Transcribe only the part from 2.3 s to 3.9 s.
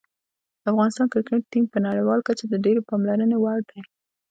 د ډېرې پاملرنې وړ دی.